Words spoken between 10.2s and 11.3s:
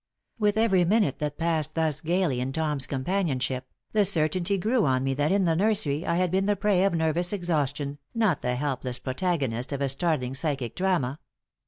psychic drama.